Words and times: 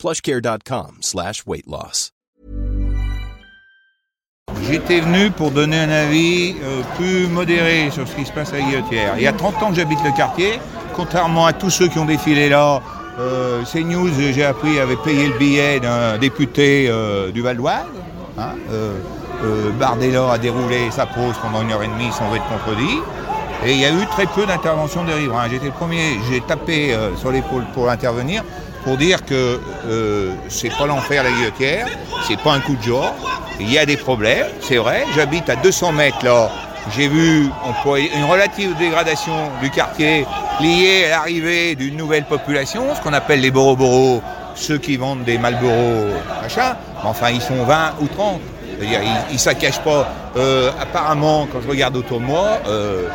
plushcare.com 0.00 0.96
slash. 1.02 1.44
J'étais 4.62 5.00
venu 5.00 5.30
pour 5.30 5.50
donner 5.50 5.78
un 5.78 5.90
avis 5.90 6.54
euh, 6.62 6.82
plus 6.96 7.26
modéré 7.26 7.90
sur 7.90 8.08
ce 8.08 8.16
qui 8.16 8.24
se 8.24 8.32
passe 8.32 8.52
à 8.54 8.60
Guillotière. 8.60 9.14
Il 9.18 9.22
y 9.22 9.26
a 9.26 9.32
30 9.32 9.62
ans 9.62 9.68
que 9.68 9.76
j'habite 9.76 10.02
le 10.02 10.16
quartier, 10.16 10.58
contrairement 10.94 11.44
à 11.44 11.52
tous 11.52 11.70
ceux 11.70 11.88
qui 11.88 11.98
ont 11.98 12.06
défilé 12.06 12.48
là. 12.48 12.80
Euh, 13.18 13.62
CNews, 13.64 14.08
j'ai 14.32 14.44
appris, 14.44 14.78
avait 14.80 14.96
payé 14.96 15.28
le 15.28 15.38
billet 15.38 15.80
d'un 15.80 16.16
député 16.16 16.86
euh, 16.88 17.30
du 17.30 17.42
Val 17.42 17.58
d'Oise. 17.58 17.84
Hein, 18.38 18.54
euh, 18.70 19.70
Bardella 19.78 20.32
a 20.32 20.38
déroulé 20.38 20.90
sa 20.90 21.04
pause 21.04 21.34
pendant 21.42 21.60
une 21.60 21.72
heure 21.72 21.82
et 21.82 21.88
demie 21.88 22.10
sans 22.12 22.34
être 22.34 22.46
contredit. 22.48 22.98
Et 23.66 23.72
il 23.72 23.78
y 23.78 23.84
a 23.84 23.90
eu 23.90 24.06
très 24.06 24.26
peu 24.26 24.46
d'interventions 24.46 25.04
des 25.04 25.12
riverains. 25.12 25.48
J'étais 25.50 25.66
le 25.66 25.72
premier, 25.72 26.18
j'ai 26.30 26.40
tapé 26.40 26.96
sur 27.16 27.30
l'épaule 27.30 27.66
pour 27.74 27.90
intervenir, 27.90 28.42
pour 28.84 28.96
dire 28.96 29.24
que 29.24 29.60
euh, 29.86 30.32
c'est 30.48 30.70
pas 30.76 30.86
l'enfer 30.86 31.22
la 31.22 31.30
guillotière, 31.30 31.86
c'est 32.26 32.38
pas 32.38 32.52
un 32.52 32.60
coup 32.60 32.76
de 32.76 32.82
genre, 32.82 33.14
il 33.58 33.70
y 33.70 33.78
a 33.78 33.86
des 33.86 33.96
problèmes, 33.96 34.46
c'est 34.60 34.78
vrai. 34.78 35.04
J'habite 35.14 35.48
à 35.48 35.56
200 35.56 35.92
mètres 35.92 36.24
là, 36.24 36.50
j'ai 36.96 37.08
vu 37.08 37.50
une 38.14 38.24
relative 38.24 38.76
dégradation 38.78 39.32
du 39.62 39.70
quartier 39.70 40.26
liée 40.60 41.06
à 41.06 41.10
l'arrivée 41.10 41.74
d'une 41.74 41.96
nouvelle 41.96 42.24
population, 42.24 42.94
ce 42.94 43.00
qu'on 43.00 43.12
appelle 43.12 43.40
les 43.40 43.50
boroboros, 43.50 44.22
ceux 44.54 44.78
qui 44.78 44.96
vendent 44.96 45.24
des 45.24 45.38
Malboro, 45.38 46.08
machin, 46.42 46.76
enfin 47.02 47.30
ils 47.30 47.42
sont 47.42 47.64
20 47.64 47.94
ou 48.00 48.06
30. 48.08 48.40
C'est-à-dire, 48.80 49.00
ils 49.28 49.34
ne 49.34 49.38
saccagent 49.38 49.80
pas. 49.82 50.08
Euh, 50.36 50.70
apparemment, 50.80 51.46
quand 51.52 51.58
je 51.62 51.68
regarde 51.68 51.96
autour 51.96 52.18
de 52.20 52.24
moi, 52.24 52.48
euh, 52.66 53.08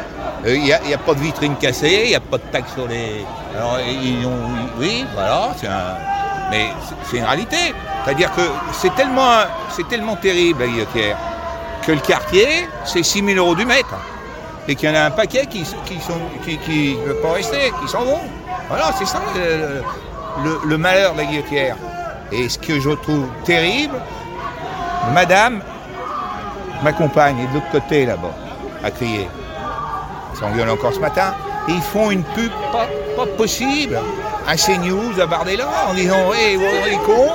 il 0.46 0.62
n'y 0.62 0.72
a, 0.72 0.98
pas 1.00 1.16
de 1.16 1.20
vitrine 1.20 1.56
cassée, 1.56 2.02
il 2.04 2.10
n'y 2.10 2.16
a 2.16 2.20
pas 2.20 2.38
de 2.38 2.44
taxe 2.52 2.72
sur 2.74 2.88
les. 2.88 3.26
Alors, 3.58 3.80
ils 3.82 4.26
ont. 4.28 4.32
Oui, 4.80 5.06
voilà, 5.16 5.50
c'est 5.60 5.68
un. 5.68 5.96
Mais 6.52 6.68
c'est- 7.10 7.18
une 7.18 7.24
réalité. 7.24 7.74
C'est-à-dire 8.04 8.32
que 8.36 8.42
c'est 8.74 8.94
tellement, 8.94 9.32
c'est 9.70 9.88
tellement 9.88 10.16
terrible, 10.18 10.62
la 10.62 10.68
guillotière, 10.68 11.18
que 11.86 11.92
le 11.94 12.00
quartier, 12.00 12.68
c'est 12.84 13.02
6 13.02 13.24
000 13.26 13.38
euros 13.40 13.56
du 13.56 13.66
mètre. 13.66 13.96
Et 14.68 14.76
qu'il 14.76 14.88
y 14.90 14.92
en 14.92 14.96
a 14.96 15.06
un 15.06 15.12
paquet 15.12 15.46
qui 15.48 15.60
ne 15.62 17.06
veulent 17.06 17.22
pas 17.22 17.34
rester, 17.34 17.72
qui 17.82 17.88
s'en 17.92 18.02
vont. 18.04 18.20
Voilà, 18.68 18.92
c'est 19.00 19.06
ça 19.08 19.20
le, 19.36 19.82
le- 20.44 20.60
le 20.66 20.78
malheur 20.78 21.14
de 21.14 21.20
la 21.20 21.26
guillotière. 21.26 21.76
Et 22.32 22.50
ce 22.50 22.58
que 22.60 22.80
je 22.80 22.90
trouve 22.92 23.28
terrible, 23.46 23.96
Madame, 25.14 25.62
ma 26.84 26.94
compagne, 26.94 27.40
est 27.40 27.48
de 27.48 27.54
l'autre 27.54 27.72
côté 27.72 28.06
là-bas, 28.06 28.34
à 28.84 28.92
crier. 28.92 29.28
Ils 30.34 30.40
s'engueulent 30.40 30.70
encore 30.70 30.94
ce 30.94 31.00
matin. 31.00 31.34
Ils 31.68 31.82
font 31.82 32.12
une 32.12 32.24
pub 32.24 32.52
pas, 32.72 32.88
possible. 33.38 34.00
Un 34.48 34.56
CNews 34.56 35.20
à 35.20 35.26
Bardella 35.26 35.68
en 35.90 35.94
disant 35.94 36.32
Hé, 36.34 36.56
vous 36.56 36.66
les 36.86 36.98
cons, 36.98 37.32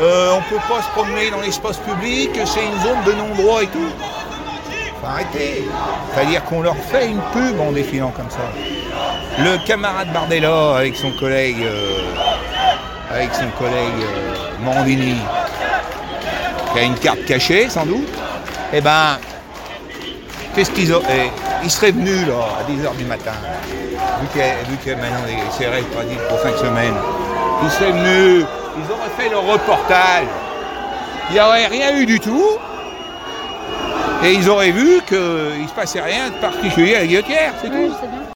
euh, 0.00 0.32
on 0.36 0.42
peut 0.50 0.60
pas 0.68 0.82
se 0.82 0.88
promener 0.90 1.30
dans 1.30 1.40
l'espace 1.40 1.78
public, 1.78 2.30
c'est 2.34 2.64
une 2.64 2.80
zone 2.82 3.02
de 3.06 3.12
non-droit 3.12 3.62
et 3.62 3.66
tout. 3.66 3.90
Faut 5.00 5.06
arrêter. 5.06 5.64
C'est-à-dire 6.14 6.44
qu'on 6.44 6.62
leur 6.62 6.76
fait 6.76 7.08
une 7.08 7.20
pub 7.32 7.60
en 7.60 7.72
défilant 7.72 8.10
comme 8.10 8.30
ça. 8.30 8.38
Le 9.38 9.58
camarade 9.66 10.12
Bardella 10.12 10.76
avec 10.76 10.96
son 10.96 11.10
collègue, 11.12 11.62
euh, 11.62 11.98
avec 13.10 13.34
son 13.34 13.48
collègue 13.58 14.02
euh, 14.02 14.36
qui 16.76 16.82
a 16.82 16.84
une 16.84 16.98
carte 16.98 17.24
cachée 17.24 17.70
sans 17.70 17.86
doute, 17.86 18.06
eh 18.72 18.82
ben, 18.82 19.18
qu'est-ce 20.54 20.70
qu'ils 20.70 20.92
ont 20.92 21.00
eh, 21.10 21.30
Ils 21.64 21.70
seraient 21.70 21.92
venus 21.92 22.26
là, 22.26 22.34
à 22.60 22.70
10h 22.70 22.96
du 22.98 23.04
matin, 23.04 23.32
vu 24.20 24.26
que, 24.34 24.70
vu 24.70 24.76
que 24.84 24.90
maintenant 24.90 25.20
c'est 25.56 25.68
règles 25.68 25.88
tradites 25.88 26.20
pour 26.28 26.38
5 26.38 26.56
semaines. 26.58 26.94
Ils 27.62 27.70
seraient 27.70 27.92
venus, 27.92 28.44
ils 28.76 28.92
auraient 28.92 29.16
fait 29.18 29.30
leur 29.30 29.46
reportage. 29.46 30.26
Il 31.30 31.34
n'y 31.34 31.40
aurait 31.40 31.66
rien 31.66 31.96
eu 31.96 32.04
du 32.04 32.20
tout. 32.20 32.58
Et 34.22 34.32
ils 34.32 34.48
auraient 34.48 34.70
vu 34.70 35.00
qu'il 35.06 35.16
ne 35.16 35.68
se 35.68 35.74
passait 35.74 36.00
rien 36.00 36.28
de 36.28 36.34
particulier 36.34 36.96
à 36.96 37.00
la 37.00 37.06
guillotière, 37.06 37.54
c'est 37.62 37.70
tout. 37.70 38.35